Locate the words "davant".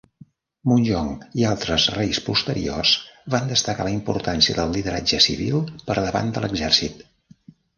6.07-6.33